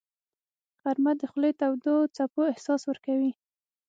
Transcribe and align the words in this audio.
غرمه 0.81 1.11
د 1.19 1.21
خولې 1.31 1.51
تودو 1.59 1.93
څپو 2.15 2.41
احساس 2.51 2.81
ورکوي 2.85 3.31